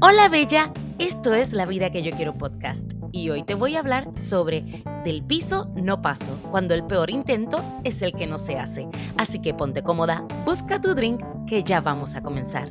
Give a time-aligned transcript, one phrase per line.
[0.00, 3.80] Hola Bella, esto es La Vida que yo quiero podcast y hoy te voy a
[3.80, 8.60] hablar sobre del piso no paso, cuando el peor intento es el que no se
[8.60, 8.88] hace.
[9.16, 12.68] Así que ponte cómoda, busca tu drink que ya vamos a comenzar.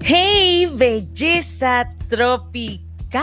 [0.00, 3.20] ¡Hey, belleza tropical!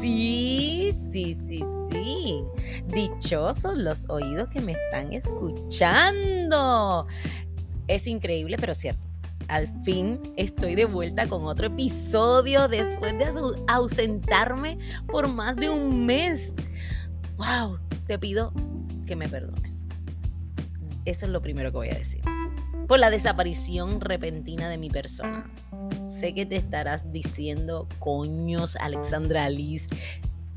[0.00, 0.39] Sí.
[2.92, 7.06] Dichosos los oídos que me están escuchando.
[7.86, 9.06] Es increíble, pero cierto.
[9.48, 13.26] Al fin estoy de vuelta con otro episodio después de
[13.68, 16.52] ausentarme por más de un mes.
[17.36, 17.78] ¡Wow!
[18.06, 18.52] Te pido
[19.06, 19.86] que me perdones.
[21.04, 22.22] Eso es lo primero que voy a decir.
[22.86, 25.50] Por la desaparición repentina de mi persona.
[26.08, 29.88] Sé que te estarás diciendo, coños, Alexandra Liz,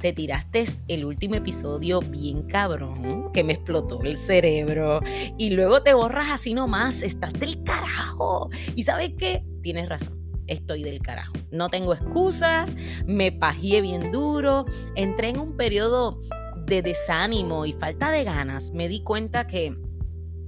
[0.04, 5.00] te tiraste el último episodio bien cabrón, que me explotó el cerebro,
[5.38, 8.50] y luego te borras así nomás, estás del carajo.
[8.76, 9.46] ¿Y sabes qué?
[9.62, 10.20] Tienes razón.
[10.48, 11.32] Estoy del carajo.
[11.52, 16.20] No tengo excusas, me pajié bien duro, entré en un periodo
[16.66, 18.72] de desánimo y falta de ganas.
[18.72, 19.74] Me di cuenta que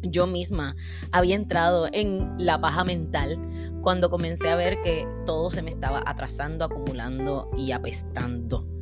[0.01, 0.75] yo misma
[1.13, 3.39] había entrado en la paja mental
[3.81, 8.74] cuando comencé a ver que todo se me estaba atrasando, acumulando y apestando.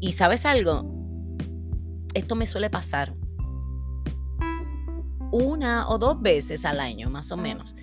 [0.00, 0.84] Y sabes algo,
[2.14, 3.14] esto me suele pasar
[5.30, 7.74] una o dos veces al año, más o menos,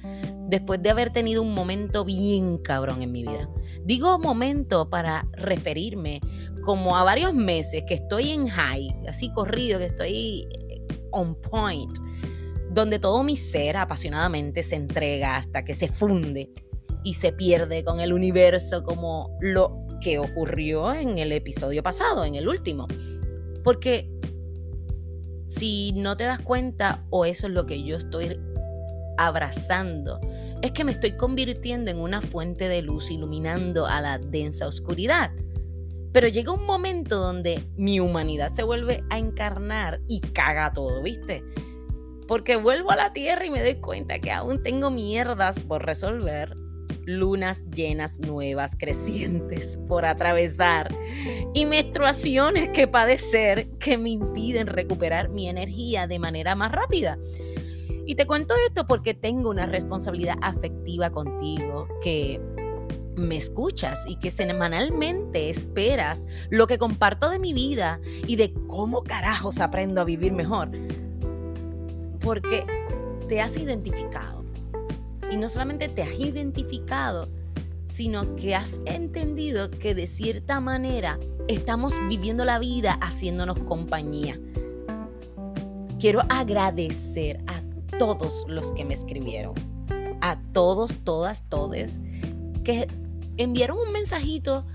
[0.48, 3.50] después de haber tenido un momento bien cabrón en mi vida.
[3.84, 6.22] Digo momento para referirme
[6.64, 10.48] como a varios meses que estoy en high, así corrido, que estoy
[11.12, 11.96] on point,
[12.72, 16.52] donde todo mi ser apasionadamente se entrega hasta que se funde
[17.04, 22.36] y se pierde con el universo como lo que ocurrió en el episodio pasado, en
[22.36, 22.88] el último.
[23.64, 24.08] Porque
[25.48, 28.40] si no te das cuenta, o eso es lo que yo estoy
[29.18, 30.22] abrazando,
[30.62, 35.32] es que me estoy convirtiendo en una fuente de luz iluminando a la densa oscuridad.
[36.12, 41.44] Pero llega un momento donde mi humanidad se vuelve a encarnar y caga todo, ¿viste?
[42.28, 46.56] Porque vuelvo a la tierra y me doy cuenta que aún tengo mierdas por resolver
[47.06, 50.94] lunas llenas nuevas, crecientes por atravesar
[51.54, 57.18] y menstruaciones que padecer que me impiden recuperar mi energía de manera más rápida.
[58.08, 62.40] Y te cuento esto porque tengo una responsabilidad afectiva contigo que
[63.16, 69.04] me escuchas y que semanalmente esperas lo que comparto de mi vida y de cómo
[69.04, 70.70] carajos aprendo a vivir mejor.
[72.20, 72.66] Porque
[73.28, 74.45] te has identificado
[75.36, 77.28] y no solamente te has identificado,
[77.86, 81.20] sino que has entendido que de cierta manera
[81.50, 84.40] estamos viviendo la vida haciéndonos compañía.
[86.00, 87.62] Quiero agradecer a
[88.00, 89.56] todos los que me escribieron,
[90.22, 92.02] a todos, todas, todes,
[92.64, 92.88] que
[93.36, 94.66] enviaron un mensajito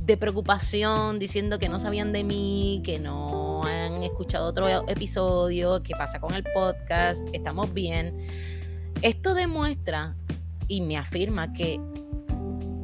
[0.00, 5.94] de preocupación diciendo que no sabían de mí, que no han escuchado otro episodio, qué
[5.94, 8.57] pasa con el podcast, estamos bien.
[9.00, 10.16] Esto demuestra
[10.66, 11.80] y me afirma que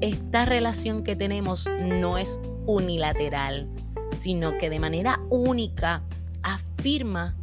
[0.01, 3.69] esta relación que tenemos no es unilateral,
[4.17, 6.05] sino que de manera única
[6.43, 7.37] afirma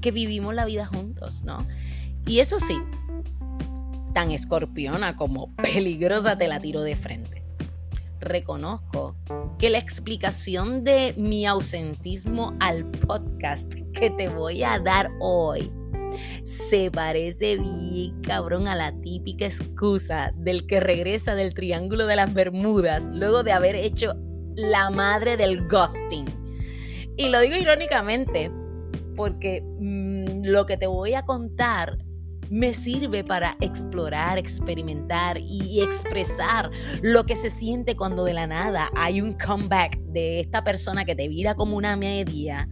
[0.00, 1.58] que vivimos la vida juntos, ¿no?
[2.26, 2.80] Y eso sí,
[4.12, 7.44] tan escorpiona como peligrosa te la tiro de frente.
[8.18, 9.14] Reconozco
[9.58, 15.70] que la explicación de mi ausentismo al podcast que te voy a dar hoy
[16.44, 22.32] se parece bien cabrón a la típica excusa del que regresa del Triángulo de las
[22.32, 24.14] Bermudas luego de haber hecho
[24.54, 26.26] la madre del ghosting.
[27.16, 28.50] Y lo digo irónicamente
[29.16, 31.98] porque mm, lo que te voy a contar
[32.52, 38.90] me sirve para explorar, experimentar y expresar lo que se siente cuando de la nada
[38.94, 42.68] hay un comeback de esta persona que te vira como una media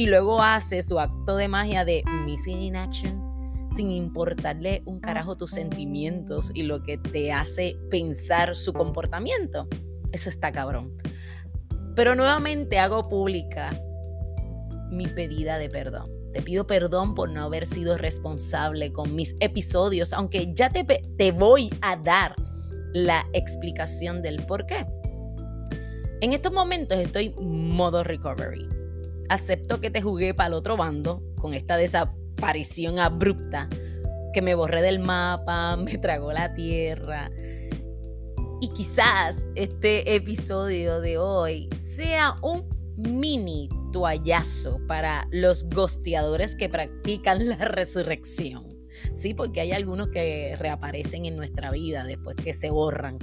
[0.00, 5.36] y luego hace su acto de magia de missing in action sin importarle un carajo
[5.36, 9.68] tus sentimientos y lo que te hace pensar su comportamiento.
[10.10, 10.96] Eso está cabrón.
[11.94, 13.78] Pero nuevamente hago pública
[14.90, 16.10] mi pedida de perdón.
[16.32, 21.68] Te pido perdón por no haber sido responsable con mis episodios, aunque ya te, voy
[21.82, 22.34] a dar
[22.94, 24.86] la explicación del por qué.
[26.22, 28.79] En estos momentos estoy modo recovery
[29.30, 33.68] acepto que te jugué para el otro bando con esta desaparición abrupta
[34.34, 37.30] que me borré del mapa, me tragó la tierra.
[38.60, 47.48] Y quizás este episodio de hoy sea un mini toallazo para los gosteadores que practican
[47.48, 48.68] la resurrección.
[49.14, 53.18] Sí, porque hay algunos que reaparecen en nuestra vida después que se borran.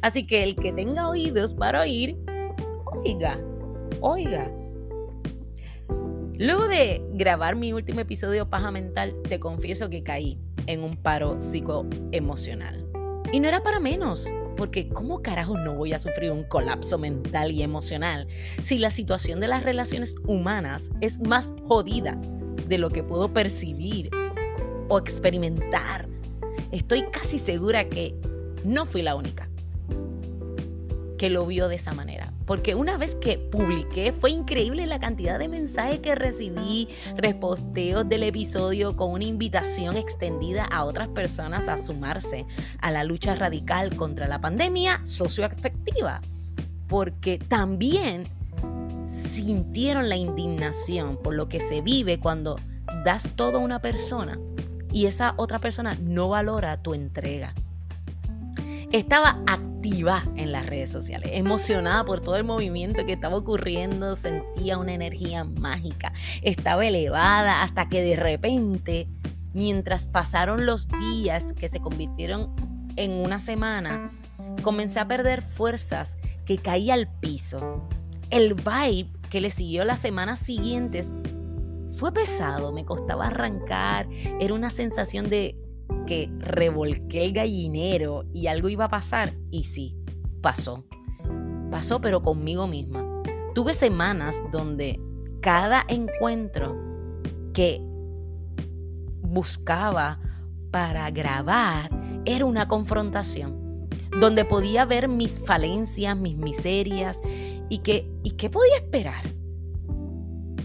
[0.00, 2.16] Así que el que tenga oídos para oír,
[3.04, 3.38] oiga,
[4.00, 4.50] oiga.
[6.40, 11.38] Luego de grabar mi último episodio Paja Mental, te confieso que caí en un paro
[11.38, 12.86] psicoemocional.
[13.30, 14.26] Y no era para menos,
[14.56, 18.26] porque ¿cómo carajo no voy a sufrir un colapso mental y emocional
[18.62, 22.18] si la situación de las relaciones humanas es más jodida
[22.66, 24.08] de lo que puedo percibir
[24.88, 26.08] o experimentar?
[26.72, 28.14] Estoy casi segura que
[28.64, 29.50] no fui la única
[31.20, 32.32] que lo vio de esa manera.
[32.46, 38.22] Porque una vez que publiqué, fue increíble la cantidad de mensajes que recibí, reposteos del
[38.22, 42.46] episodio con una invitación extendida a otras personas a sumarse
[42.80, 46.22] a la lucha radical contra la pandemia socioafectiva.
[46.88, 48.26] Porque también
[49.06, 52.58] sintieron la indignación por lo que se vive cuando
[53.04, 54.38] das todo a una persona
[54.90, 57.52] y esa otra persona no valora tu entrega.
[58.90, 59.42] Estaba
[59.80, 64.92] activa en las redes sociales, emocionada por todo el movimiento que estaba ocurriendo, sentía una
[64.92, 66.12] energía mágica,
[66.42, 69.08] estaba elevada hasta que de repente,
[69.54, 72.54] mientras pasaron los días que se convirtieron
[72.96, 74.10] en una semana,
[74.62, 77.88] comencé a perder fuerzas que caía al piso.
[78.28, 81.14] El vibe que le siguió las semanas siguientes
[81.92, 84.06] fue pesado, me costaba arrancar,
[84.40, 85.56] era una sensación de
[86.06, 89.34] que revolqué el gallinero y algo iba a pasar.
[89.50, 89.96] Y sí,
[90.40, 90.84] pasó.
[91.70, 93.22] Pasó, pero conmigo misma.
[93.54, 95.00] Tuve semanas donde
[95.40, 96.76] cada encuentro
[97.52, 97.80] que
[99.22, 100.20] buscaba
[100.70, 101.90] para grabar
[102.24, 103.88] era una confrontación,
[104.20, 107.20] donde podía ver mis falencias, mis miserias
[107.68, 109.34] y que, ¿y qué podía esperar?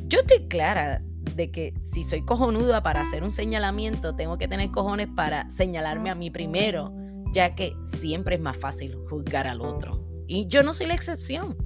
[0.07, 1.01] Yo estoy clara
[1.35, 6.09] de que si soy cojonuda para hacer un señalamiento, tengo que tener cojones para señalarme
[6.09, 6.93] a mí primero,
[7.33, 10.01] ya que siempre es más fácil juzgar al otro.
[10.27, 11.57] Y yo no soy la excepción.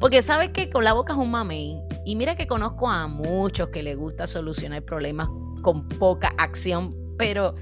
[0.00, 1.80] Porque sabes que con la boca es un mamey.
[2.04, 5.28] Y mira que conozco a muchos que les gusta solucionar problemas
[5.62, 7.54] con poca acción, pero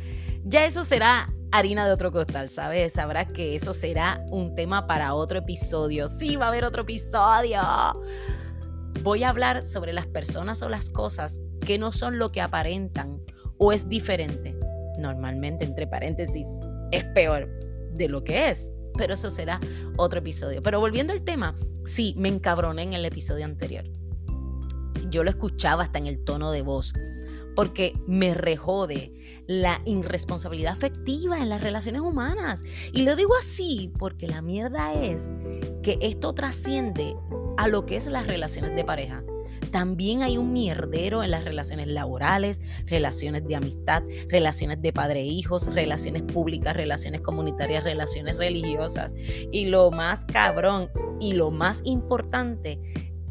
[0.45, 2.95] ya eso será harina de otro costal, ¿sabes?
[2.95, 6.09] Sabrás que eso será un tema para otro episodio.
[6.09, 7.61] Sí, va a haber otro episodio
[9.05, 13.21] voy a hablar sobre las personas o las cosas que no son lo que aparentan
[13.59, 14.59] o es diferente.
[14.99, 16.59] Normalmente, entre paréntesis,
[16.91, 17.47] es peor
[17.93, 18.73] de lo que es.
[18.97, 19.61] Pero eso será
[19.99, 20.63] otro episodio.
[20.63, 21.55] Pero volviendo al tema,
[21.85, 23.85] sí, me encabroné en el episodio anterior.
[25.11, 26.95] Yo lo escuchaba hasta en el tono de voz
[27.55, 29.13] porque me rejode
[29.47, 32.65] la irresponsabilidad afectiva en las relaciones humanas.
[32.93, 35.31] Y lo digo así porque la mierda es
[35.83, 37.15] que esto trasciende
[37.57, 39.23] a lo que es las relaciones de pareja.
[39.71, 45.27] También hay un mierdero en las relaciones laborales, relaciones de amistad, relaciones de padre e
[45.27, 49.15] hijos, relaciones públicas, relaciones comunitarias, relaciones religiosas.
[49.51, 50.91] Y lo más cabrón
[51.21, 52.81] y lo más importante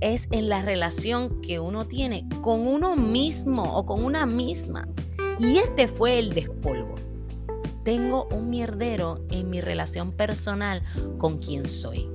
[0.01, 4.87] es en la relación que uno tiene con uno mismo o con una misma.
[5.39, 6.95] Y este fue el despolvo.
[7.85, 10.83] Tengo un mierdero en mi relación personal
[11.17, 12.12] con quien soy.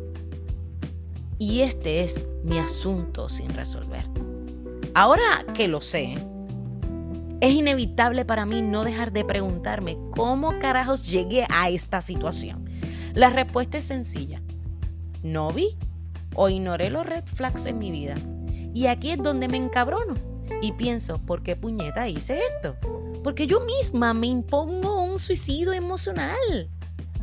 [1.39, 4.05] Y este es mi asunto sin resolver.
[4.95, 6.17] Ahora que lo sé,
[7.41, 12.69] es inevitable para mí no dejar de preguntarme cómo carajos llegué a esta situación.
[13.15, 14.43] La respuesta es sencilla.
[15.23, 15.77] No vi
[16.35, 18.15] o ignoré los red flags en mi vida.
[18.75, 20.15] Y aquí es donde me encabrono
[20.61, 22.77] y pienso, ¿por qué puñeta hice esto?
[23.23, 26.69] Porque yo misma me impongo un suicidio emocional.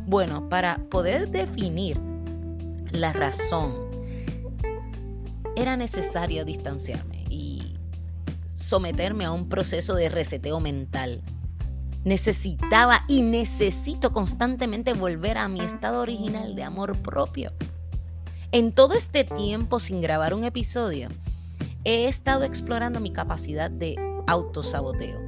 [0.06, 2.00] Bueno, para poder definir
[2.92, 3.85] la razón
[5.56, 7.76] era necesario distanciarme y
[8.54, 11.22] someterme a un proceso de reseteo mental.
[12.04, 17.52] Necesitaba y necesito constantemente volver a mi estado original de amor propio.
[18.52, 21.08] En todo este tiempo sin grabar un episodio,
[21.84, 23.96] he estado explorando mi capacidad de
[24.26, 25.20] autosaboteo.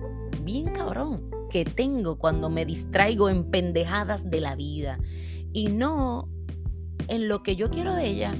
[0.43, 4.99] Bien cabrón que tengo cuando me distraigo en pendejadas de la vida
[5.53, 6.29] y no
[7.09, 8.35] en lo que yo quiero de ella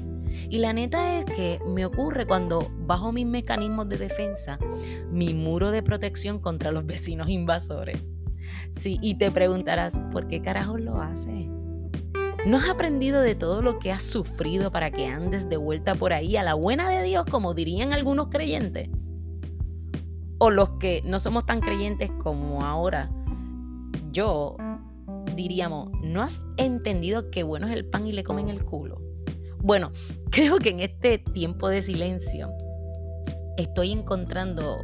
[0.49, 4.59] y la neta es que me ocurre cuando bajo mis mecanismos de defensa,
[5.11, 8.15] mi muro de protección contra los vecinos invasores.
[8.71, 11.49] Sí, y te preguntarás, ¿por qué carajos lo hace?
[12.45, 16.13] ¿No has aprendido de todo lo que has sufrido para que andes de vuelta por
[16.13, 18.89] ahí a la buena de Dios, como dirían algunos creyentes?
[20.37, 23.11] O los que no somos tan creyentes como ahora.
[24.11, 24.55] Yo
[25.35, 29.08] diríamos, ¿no has entendido que bueno es el pan y le comen el culo?
[29.61, 29.91] Bueno,
[30.31, 32.51] creo que en este tiempo de silencio
[33.57, 34.77] estoy encontrando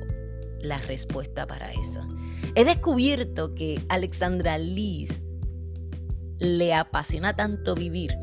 [0.59, 2.01] la respuesta para eso.
[2.55, 5.21] He descubierto que Alexandra Liz
[6.39, 8.17] le apasiona tanto vivir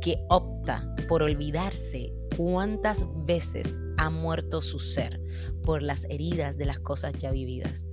[0.00, 5.20] que opta por olvidarse cuántas veces ha muerto su ser
[5.62, 7.86] por las heridas de las cosas ya vividas.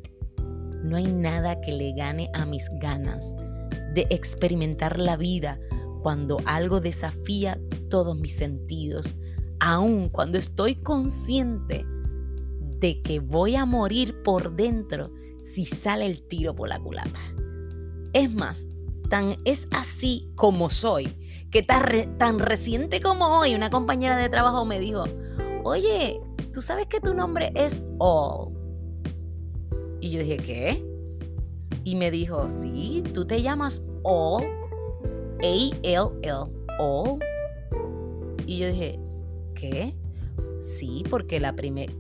[0.84, 3.36] No hay nada que le gane a mis ganas
[3.94, 5.60] de experimentar la vida
[6.01, 9.16] cuando algo desafía todos mis sentidos,
[9.60, 11.86] aun cuando estoy consciente
[12.80, 15.12] de que voy a morir por dentro
[15.42, 17.20] si sale el tiro por la culata.
[18.13, 18.68] Es más,
[19.10, 21.16] tan es así como soy,
[21.51, 25.06] que tan, tan reciente como hoy una compañera de trabajo me dijo,
[25.63, 26.20] oye,
[26.54, 28.54] ¿tú sabes que tu nombre es All?
[30.00, 30.86] Y yo dije, ¿qué?
[31.84, 34.46] Y me dijo, sí, tú te llamas All,
[35.41, 37.20] A-L-L, All.
[38.46, 39.00] Y yo dije,
[39.56, 39.94] ¿qué?
[40.63, 41.56] Sí, porque la,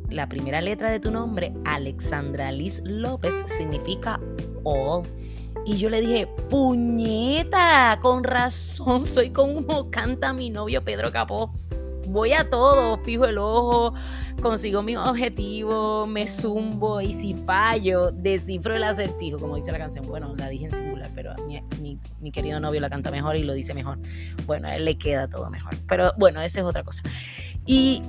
[0.09, 4.19] la primera letra de tu nombre, Alexandra Liz López, significa
[4.63, 5.03] All.
[5.65, 11.51] Y yo le dije, puñeta, con razón, soy como canta mi novio Pedro Capó.
[12.07, 13.93] Voy a todo, fijo el ojo,
[14.41, 20.05] consigo mi objetivo, me zumbo y si fallo, descifro el acertijo, como dice la canción.
[20.07, 23.53] Bueno, la dije en singular, pero mi, mi, querido novio la canta mejor y lo
[23.53, 23.99] dice mejor.
[24.45, 25.75] Bueno, a él le queda todo mejor.
[25.87, 27.01] Pero bueno, esa es otra cosa.
[27.65, 28.01] Y,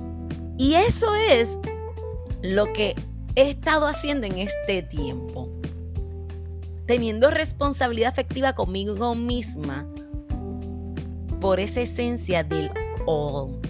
[0.57, 1.59] y eso es
[2.41, 2.95] lo que
[3.35, 5.49] he estado haciendo en este tiempo
[6.89, 9.85] teniendo responsabilidad afectiva conmigo misma
[11.39, 12.71] por esa esencia del
[13.05, 13.68] all.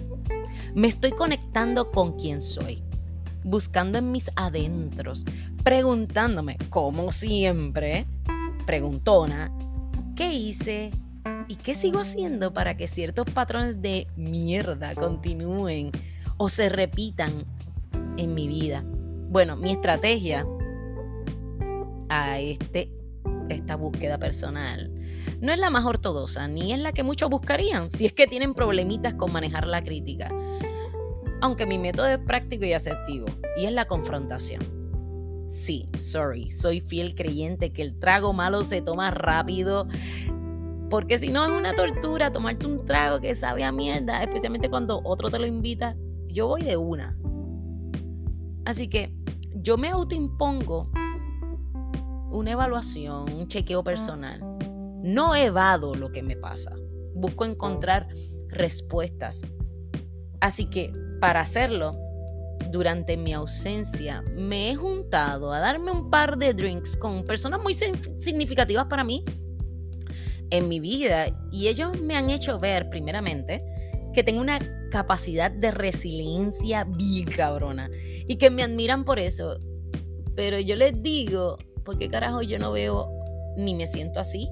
[0.75, 2.83] Me estoy conectando con quien soy,
[3.43, 5.25] buscando en mis adentros,
[5.63, 8.05] preguntándome, como siempre,
[8.65, 9.51] preguntona,
[10.15, 10.91] ¿qué hice?
[11.47, 15.91] ¿Y qué sigo haciendo para que ciertos patrones de mierda continúen
[16.37, 17.45] o se repitan
[18.17, 18.83] en mi vida?
[19.29, 20.45] Bueno, mi estrategia
[22.09, 22.91] a este
[23.49, 24.91] esta búsqueda personal
[25.41, 28.53] no es la más ortodoxa, ni es la que muchos buscarían, si es que tienen
[28.53, 30.29] problemitas con manejar la crítica.
[31.41, 33.25] Aunque mi método es práctico y asertivo,
[33.57, 34.61] y es la confrontación.
[35.47, 39.87] Sí, sorry, soy fiel creyente que el trago malo se toma rápido,
[40.89, 45.01] porque si no es una tortura tomarte un trago que sabe a mierda, especialmente cuando
[45.03, 45.95] otro te lo invita.
[46.27, 47.17] Yo voy de una.
[48.65, 49.13] Así que
[49.55, 50.91] yo me autoimpongo
[52.31, 54.48] una evaluación, un chequeo personal.
[55.01, 56.75] No evado lo que me pasa.
[57.13, 58.07] Busco encontrar
[58.49, 59.41] respuestas.
[60.41, 61.97] Así que para hacerlo,
[62.71, 67.73] durante mi ausencia, me he juntado a darme un par de drinks con personas muy
[67.73, 69.23] significativas para mí
[70.51, 73.63] en mi vida y ellos me han hecho ver, primeramente,
[74.13, 74.59] que tengo una
[74.91, 77.89] capacidad de resiliencia bien cabrona
[78.27, 79.59] y que me admiran por eso.
[80.35, 83.09] Pero yo les digo, ¿por qué carajo yo no veo
[83.57, 84.49] ni me siento así?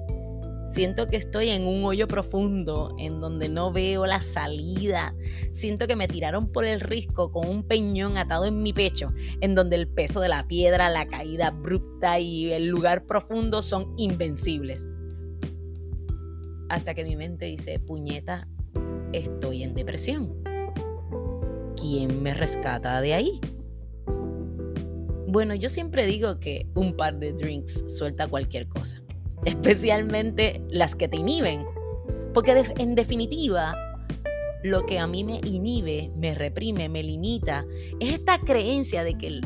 [0.68, 5.14] Siento que estoy en un hoyo profundo en donde no veo la salida.
[5.50, 9.54] Siento que me tiraron por el risco con un peñón atado en mi pecho, en
[9.54, 14.86] donde el peso de la piedra, la caída abrupta y el lugar profundo son invencibles.
[16.68, 18.46] Hasta que mi mente dice, puñeta,
[19.14, 20.34] estoy en depresión.
[21.80, 23.40] ¿Quién me rescata de ahí?
[25.26, 29.02] Bueno, yo siempre digo que un par de drinks suelta cualquier cosa,
[29.44, 31.64] especialmente las que te inhiben,
[32.34, 33.76] porque en definitiva,
[34.62, 37.64] lo que a mí me inhibe, me reprime, me limita,
[38.00, 39.40] es esta creencia de que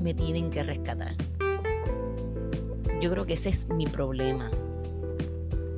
[0.00, 1.14] me tienen que rescatar.
[3.00, 4.50] Yo creo que ese es mi problema.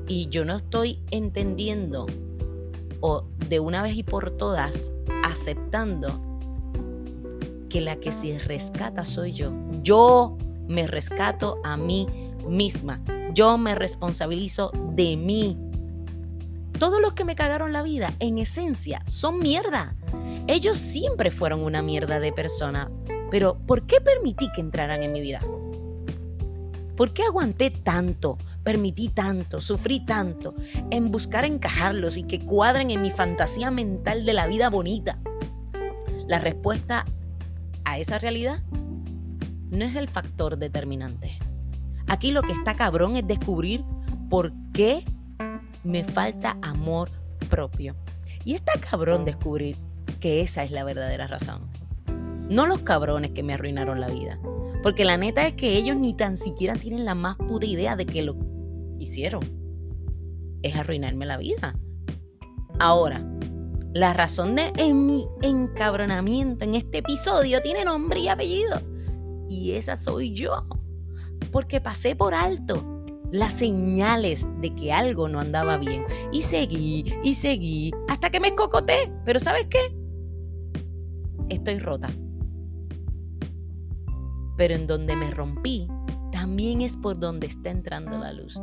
[0.09, 2.07] Y yo no estoy entendiendo
[3.01, 6.09] o de una vez y por todas aceptando
[7.69, 9.53] que la que se rescata soy yo.
[9.83, 10.37] Yo
[10.67, 12.07] me rescato a mí
[12.49, 13.03] misma.
[13.35, 15.59] Yo me responsabilizo de mí.
[16.79, 19.95] Todos los que me cagaron la vida, en esencia, son mierda.
[20.47, 22.91] Ellos siempre fueron una mierda de persona.
[23.31, 25.41] Pero ¿por qué permití que entraran en mi vida?
[26.97, 28.39] ¿Por qué aguanté tanto?
[28.65, 30.55] Permití tanto, sufrí tanto
[30.91, 35.19] en buscar encajarlos y que cuadren en mi fantasía mental de la vida bonita.
[36.27, 37.07] La respuesta
[37.85, 38.63] a esa realidad
[39.71, 41.39] no es el factor determinante.
[42.11, 43.85] Aquí lo que está cabrón es descubrir
[44.29, 45.05] por qué
[45.85, 47.09] me falta amor
[47.49, 47.95] propio.
[48.45, 49.77] Y está cabrón descubrir
[50.19, 51.71] que esa es la verdadera razón.
[52.49, 54.41] No los cabrones que me arruinaron la vida.
[54.83, 58.07] Porque la neta es que ellos ni tan siquiera tienen la más puta idea de
[58.07, 58.35] que lo
[58.99, 59.43] hicieron.
[60.65, 61.77] Es arruinarme la vida.
[62.81, 63.25] Ahora,
[63.93, 68.81] La razón de mi encabronamiento en este episodio tiene nombre y apellido.
[69.49, 70.65] Y esa soy yo.
[71.51, 76.05] Porque pasé por alto las señales de que algo no andaba bien.
[76.33, 79.13] Y seguí, y seguí, hasta que me escocoté.
[79.25, 79.97] Pero ¿sabes qué?
[81.49, 82.11] Estoy rota.
[84.57, 85.89] Pero en donde me rompí,
[86.33, 88.61] también es por donde está entrando la luz.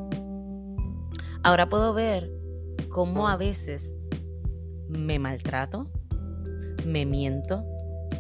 [1.44, 2.32] Ahora puedo ver
[2.90, 3.98] cómo a veces
[4.90, 5.92] me maltrato,
[6.86, 7.64] me miento,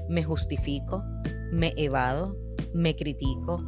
[0.10, 1.04] me justifico,
[1.52, 2.36] me evado,
[2.74, 3.64] me critico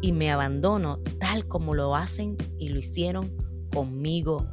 [0.00, 3.36] y me abandono tal como lo hacen y lo hicieron
[3.72, 4.46] conmigo.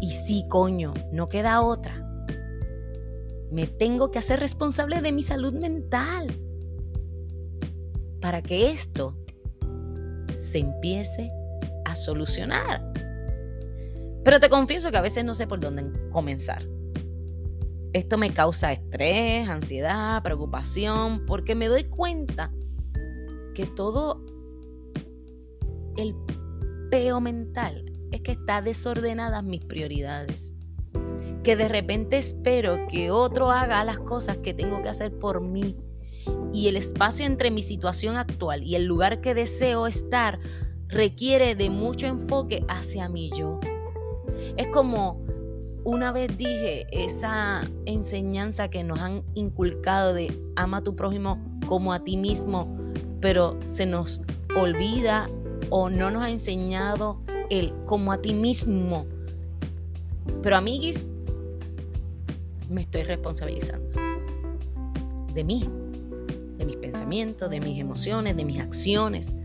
[0.00, 2.00] Y sí, coño, no queda otra.
[3.50, 6.38] Me tengo que hacer responsable de mi salud mental
[8.20, 9.16] para que esto
[10.34, 11.30] se empiece
[11.84, 12.92] a solucionar.
[14.24, 16.66] Pero te confieso que a veces no sé por dónde comenzar.
[17.92, 22.50] Esto me causa estrés, ansiedad, preocupación, porque me doy cuenta
[23.54, 24.24] que todo
[25.96, 26.14] el
[26.90, 30.52] peo mental es que está desordenadas mis prioridades.
[31.42, 35.76] Que de repente espero que otro haga las cosas que tengo que hacer por mí.
[36.52, 40.38] Y el espacio entre mi situación actual y el lugar que deseo estar
[40.88, 43.58] requiere de mucho enfoque hacia mí yo.
[44.56, 45.24] Es como
[45.84, 51.92] una vez dije esa enseñanza que nos han inculcado de ama a tu prójimo como
[51.92, 52.74] a ti mismo,
[53.20, 54.22] pero se nos
[54.56, 55.28] olvida
[55.70, 59.06] o no nos ha enseñado el como a ti mismo.
[60.42, 61.10] Pero amiguis,
[62.68, 63.90] me estoy responsabilizando
[65.34, 65.64] de mí,
[66.58, 69.36] de mis pensamientos, de mis emociones, de mis acciones,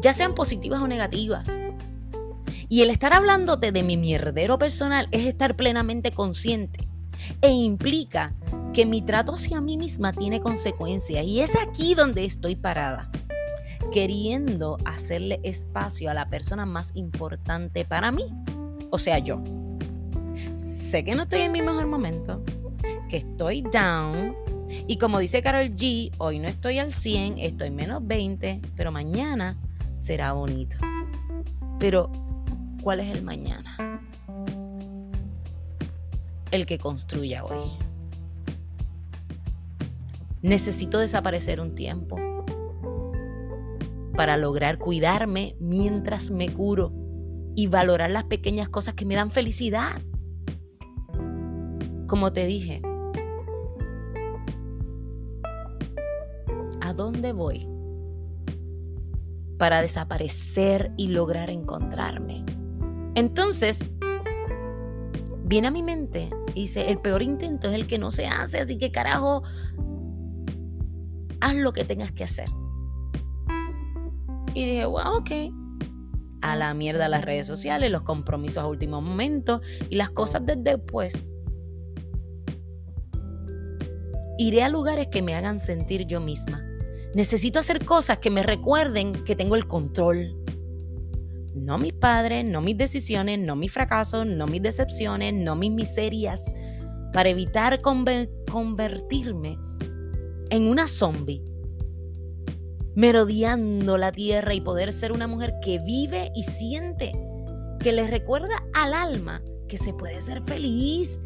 [0.00, 1.58] ya sean positivas o negativas.
[2.68, 6.88] Y el estar hablándote de mi mierdero personal es estar plenamente consciente
[7.40, 8.34] e implica
[8.72, 13.10] que mi trato hacia mí misma tiene consecuencias y es aquí donde estoy parada,
[13.92, 18.24] queriendo hacerle espacio a la persona más importante para mí,
[18.90, 19.42] o sea, yo.
[20.56, 22.42] Sé que no estoy en mi mejor momento,
[23.08, 24.34] que estoy down
[24.88, 29.58] y como dice Carol G, hoy no estoy al 100, estoy menos 20, pero mañana
[29.96, 30.76] será bonito.
[31.78, 32.10] Pero
[32.82, 34.00] cuál es el mañana.
[36.50, 37.70] El que construya hoy.
[40.42, 42.16] Necesito desaparecer un tiempo
[44.16, 46.92] para lograr cuidarme mientras me curo
[47.54, 50.00] y valorar las pequeñas cosas que me dan felicidad.
[52.06, 52.82] Como te dije,
[56.80, 57.68] ¿a dónde voy?
[59.58, 62.44] Para desaparecer y lograr encontrarme.
[63.14, 63.84] Entonces,
[65.44, 68.58] viene a mi mente y dice, el peor intento es el que no se hace,
[68.60, 69.42] así que carajo,
[71.40, 72.48] haz lo que tengas que hacer.
[74.56, 75.30] Y dije, wow, ok.
[76.40, 80.62] A la mierda las redes sociales, los compromisos a último momento y las cosas desde
[80.62, 81.22] después.
[84.38, 86.64] Iré a lugares que me hagan sentir yo misma.
[87.14, 90.34] Necesito hacer cosas que me recuerden que tengo el control,
[91.54, 96.54] no mis padres, no mis decisiones, no mis fracasos, no mis decepciones, no mis miserias,
[97.12, 99.58] para evitar convertirme
[100.48, 101.42] en una zombie,
[102.96, 107.12] merodeando la tierra y poder ser una mujer que vive y siente,
[107.78, 111.20] que le recuerda al alma que se puede ser feliz,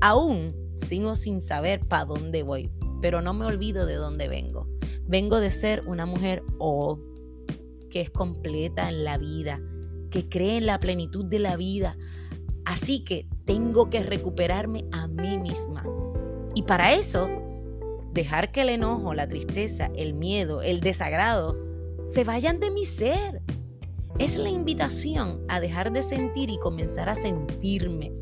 [0.00, 2.70] aún sigo sin saber para dónde voy,
[3.02, 4.66] pero no me olvido de dónde vengo.
[5.06, 7.02] Vengo de ser una mujer old
[7.90, 9.60] que es completa en la vida,
[10.10, 11.98] que cree en la plenitud de la vida.
[12.64, 15.84] Así que tengo que recuperarme a mí misma.
[16.54, 17.28] Y para eso,
[18.14, 21.54] dejar que el enojo, la tristeza, el miedo, el desagrado
[22.06, 23.42] se vayan de mi ser.
[24.18, 28.12] Es la invitación a dejar de sentir y comenzar a sentirme,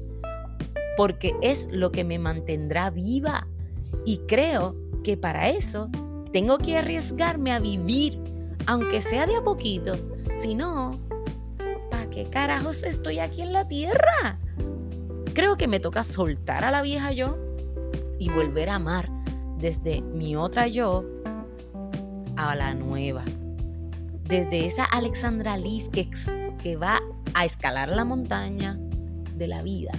[0.96, 3.46] porque es lo que me mantendrá viva.
[4.07, 4.74] Y creo
[5.05, 5.90] que para eso
[6.33, 8.18] tengo que arriesgarme a vivir
[8.66, 9.96] aunque sea de a poquito.
[10.35, 10.98] Si no,
[11.90, 14.38] ¿para qué carajos estoy aquí en la tierra?
[15.35, 17.37] Creo que me toca soltar a la vieja yo
[18.18, 19.22] y volver a amar
[19.62, 21.05] desde mi otra yo
[22.37, 23.25] a la nueva.
[24.25, 26.11] Desde esa Alexandra Liz que,
[26.61, 27.01] que va
[27.33, 28.77] a escalar la montaña
[29.37, 29.92] de la vida,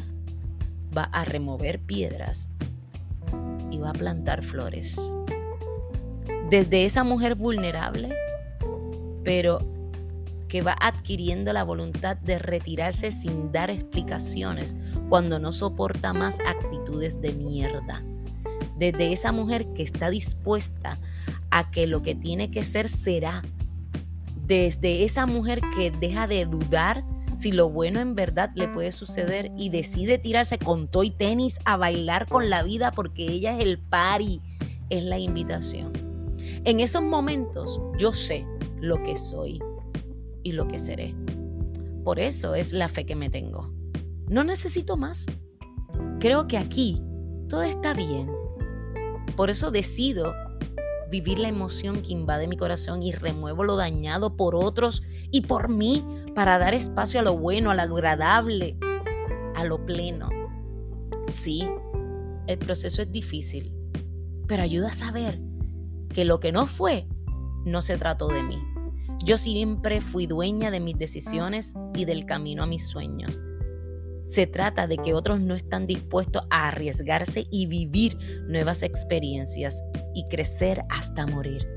[0.95, 2.49] va a remover piedras
[3.71, 4.97] y va a plantar flores.
[6.49, 8.13] Desde esa mujer vulnerable
[9.23, 9.61] pero
[10.49, 14.75] que va adquiriendo la voluntad de retirarse sin dar explicaciones
[15.07, 18.01] cuando no soporta más actitudes de mierda.
[18.77, 20.99] Desde esa mujer que está dispuesta
[21.51, 23.43] a que lo que tiene que ser será.
[24.45, 27.05] Desde esa mujer que deja de dudar
[27.37, 31.77] si lo bueno en verdad le puede suceder y decide tirarse con toy tenis a
[31.77, 34.41] bailar con la vida porque ella es el pari,
[34.89, 35.91] es la invitación.
[36.63, 38.45] En esos momentos yo sé
[38.79, 39.59] lo que soy
[40.43, 41.15] y lo que seré.
[42.03, 43.73] Por eso es la fe que me tengo.
[44.27, 45.25] No necesito más.
[46.19, 47.01] Creo que aquí
[47.49, 48.29] todo está bien.
[49.35, 50.33] Por eso decido
[51.09, 55.69] vivir la emoción que invade mi corazón y remuevo lo dañado por otros y por
[55.69, 58.77] mí para dar espacio a lo bueno, a lo agradable,
[59.55, 60.29] a lo pleno.
[61.27, 61.67] Sí,
[62.47, 63.73] el proceso es difícil,
[64.47, 65.39] pero ayuda a saber
[66.09, 67.07] que lo que no fue
[67.65, 68.57] no se trató de mí.
[69.23, 73.39] Yo siempre fui dueña de mis decisiones y del camino a mis sueños.
[74.25, 79.83] Se trata de que otros no están dispuestos a arriesgarse y vivir nuevas experiencias
[80.13, 81.67] y crecer hasta morir.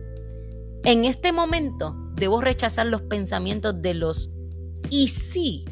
[0.84, 4.30] En este momento debo rechazar los pensamientos de los
[4.90, 5.64] y sí,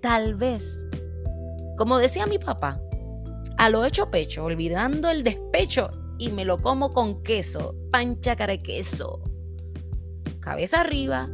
[0.00, 0.86] tal vez.
[1.76, 2.80] Como decía mi papá,
[3.56, 8.58] a lo hecho pecho, olvidando el despecho y me lo como con queso, pancha cara
[8.58, 9.22] queso.
[10.40, 11.28] Cabeza arriba,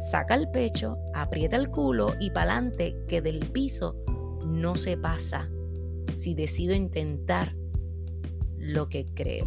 [0.00, 3.96] saca el pecho, aprieta el culo y pa'lante que del piso
[4.46, 5.50] no se pasa
[6.14, 7.54] si decido intentar
[8.56, 9.46] lo que creo.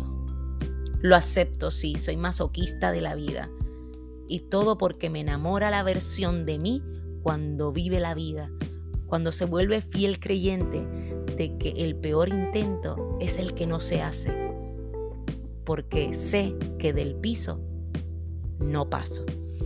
[1.01, 3.49] Lo acepto, sí, soy masoquista de la vida.
[4.27, 6.81] Y todo porque me enamora la versión de mí
[7.21, 8.49] cuando vive la vida,
[9.05, 10.85] cuando se vuelve fiel creyente
[11.35, 14.33] de que el peor intento es el que no se hace,
[15.65, 17.59] porque sé que del piso
[18.59, 19.25] no paso.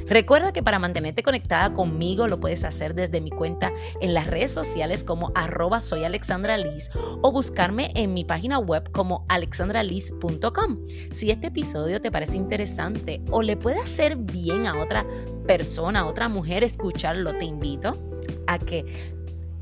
[0.10, 4.52] Recuerda que para mantenerte conectada conmigo lo puedes hacer desde mi cuenta en las redes
[4.52, 5.98] sociales como arroba soy
[7.22, 10.88] o buscarme en mi página web como alexandraliz.com.
[11.12, 15.06] Si este episodio te parece interesante o le puede hacer bien a otra
[15.46, 17.98] persona, a otra mujer escucharlo, te invito
[18.46, 18.86] a que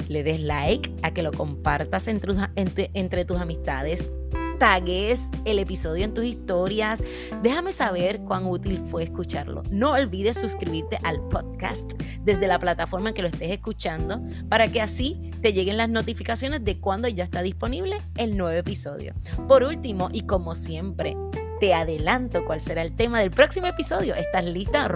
[0.09, 4.07] le des like, a que lo compartas entre tus amistades
[4.57, 7.03] tagues el episodio en tus historias.
[7.41, 9.63] Déjame saber cuán útil fue escucharlo.
[9.69, 14.81] No olvides suscribirte al podcast desde la plataforma en que lo estés escuchando para que
[14.81, 19.13] así te lleguen las notificaciones de cuando ya está disponible el nuevo episodio.
[19.47, 21.15] Por último, y como siempre,
[21.59, 24.15] te adelanto cuál será el tema del próximo episodio.
[24.15, 24.89] ¿Estás lista?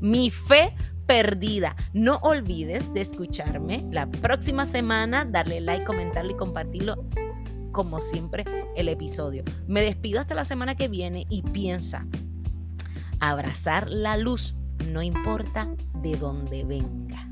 [0.00, 0.74] Mi fe
[1.06, 1.76] perdida.
[1.92, 6.96] No olvides de escucharme la próxima semana, darle like, comentarlo y compartirlo
[7.72, 8.44] como siempre,
[8.76, 9.44] el episodio.
[9.66, 12.06] Me despido hasta la semana que viene y piensa,
[13.18, 14.54] abrazar la luz
[14.90, 15.68] no importa
[16.02, 17.28] de dónde venga.